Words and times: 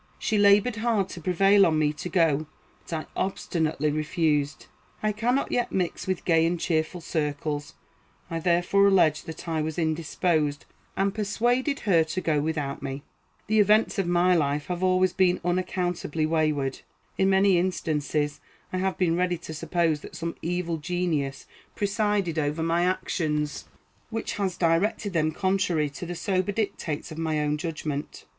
She 0.17 0.39
labored 0.39 0.77
hard 0.77 1.09
to 1.09 1.21
prevail 1.21 1.63
on 1.63 1.77
me 1.77 1.93
to 1.93 2.09
go, 2.09 2.47
but 2.83 2.91
I 2.91 3.05
obstinately 3.19 3.91
refused. 3.91 4.65
I 5.03 5.11
cannot 5.11 5.51
yet 5.51 5.71
mix 5.71 6.07
with 6.07 6.25
gay 6.25 6.43
and 6.43 6.59
cheerful 6.59 7.01
circles. 7.01 7.75
I 8.27 8.39
therefore 8.39 8.87
alleged 8.87 9.27
that 9.27 9.47
I 9.47 9.61
was 9.61 9.77
indisposed, 9.77 10.65
and 10.97 11.13
persuaded 11.13 11.81
her 11.81 12.03
to 12.03 12.19
go 12.19 12.41
without 12.41 12.81
me. 12.81 13.03
The 13.45 13.59
events 13.59 13.99
of 13.99 14.07
my 14.07 14.33
life 14.33 14.65
have 14.69 14.81
always 14.81 15.13
been 15.13 15.39
unaccountably 15.45 16.25
wayward. 16.25 16.79
In 17.19 17.29
many 17.29 17.59
instances 17.59 18.39
I 18.73 18.77
have 18.79 18.97
been 18.97 19.15
ready 19.15 19.37
to 19.37 19.53
suppose 19.53 19.99
that 19.99 20.15
some 20.15 20.33
evil 20.41 20.77
genius 20.77 21.45
presided 21.75 22.39
over 22.39 22.63
my 22.63 22.85
actions, 22.85 23.65
which 24.09 24.33
has 24.37 24.57
directed 24.57 25.13
them 25.13 25.31
contrary 25.31 25.91
to 25.91 26.07
the 26.07 26.15
sober 26.15 26.51
dictates 26.51 27.11
of 27.11 27.19
my 27.19 27.39
own 27.39 27.55
judgment. 27.57 28.25